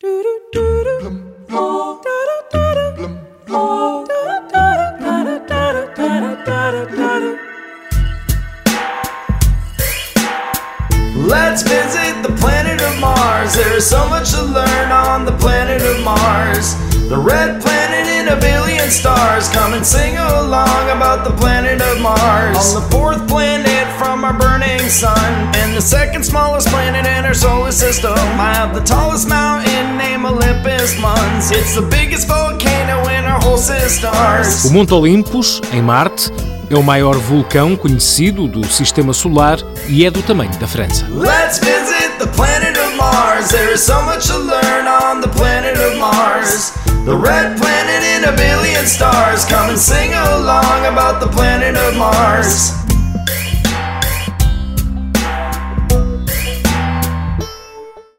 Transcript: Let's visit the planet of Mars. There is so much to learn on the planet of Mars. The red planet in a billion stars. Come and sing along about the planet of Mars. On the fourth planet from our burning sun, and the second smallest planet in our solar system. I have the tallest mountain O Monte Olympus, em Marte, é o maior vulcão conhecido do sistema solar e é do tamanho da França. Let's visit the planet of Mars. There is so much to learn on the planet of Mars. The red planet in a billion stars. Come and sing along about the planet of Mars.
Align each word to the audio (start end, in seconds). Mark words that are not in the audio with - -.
Let's 0.00 0.30
visit 11.62 12.22
the 12.22 12.32
planet 12.38 12.80
of 12.80 13.00
Mars. 13.00 13.54
There 13.56 13.76
is 13.76 13.90
so 13.90 14.08
much 14.08 14.30
to 14.30 14.42
learn 14.42 14.92
on 14.92 15.24
the 15.24 15.32
planet 15.32 15.82
of 15.82 16.04
Mars. 16.04 16.76
The 17.08 17.18
red 17.18 17.60
planet 17.60 18.06
in 18.06 18.28
a 18.28 18.40
billion 18.40 18.90
stars. 18.90 19.48
Come 19.48 19.72
and 19.72 19.84
sing 19.84 20.16
along 20.16 20.90
about 20.90 21.24
the 21.24 21.34
planet 21.36 21.82
of 21.82 22.00
Mars. 22.00 22.56
On 22.56 22.82
the 22.82 22.88
fourth 22.90 23.26
planet 23.26 23.88
from 23.98 24.22
our 24.22 24.38
burning 24.38 24.78
sun, 24.88 25.54
and 25.56 25.76
the 25.76 25.82
second 25.82 26.24
smallest 26.24 26.68
planet 26.68 27.04
in 27.04 27.24
our 27.24 27.34
solar 27.34 27.72
system. 27.72 28.14
I 28.14 28.54
have 28.54 28.74
the 28.74 28.82
tallest 28.82 29.28
mountain 29.28 29.37
O 34.64 34.70
Monte 34.70 34.94
Olympus, 34.94 35.60
em 35.72 35.82
Marte, 35.82 36.30
é 36.70 36.76
o 36.76 36.82
maior 36.82 37.16
vulcão 37.16 37.76
conhecido 37.76 38.46
do 38.46 38.66
sistema 38.66 39.12
solar 39.12 39.58
e 39.88 40.04
é 40.04 40.10
do 40.10 40.22
tamanho 40.22 40.50
da 40.58 40.66
França. 40.66 41.06
Let's 41.10 41.58
visit 41.58 42.18
the 42.18 42.26
planet 42.26 42.78
of 42.78 42.96
Mars. 42.96 43.48
There 43.48 43.72
is 43.72 43.80
so 43.80 44.02
much 44.02 44.26
to 44.28 44.38
learn 44.38 44.86
on 44.86 45.20
the 45.20 45.28
planet 45.28 45.78
of 45.78 45.98
Mars. 45.98 46.72
The 47.04 47.16
red 47.16 47.58
planet 47.58 48.04
in 48.04 48.24
a 48.24 48.32
billion 48.32 48.86
stars. 48.86 49.44
Come 49.44 49.70
and 49.70 49.78
sing 49.78 50.12
along 50.14 50.86
about 50.86 51.20
the 51.20 51.28
planet 51.28 51.76
of 51.76 51.96
Mars. 51.96 52.72